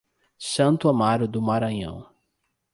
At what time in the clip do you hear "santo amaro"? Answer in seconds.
0.39-1.27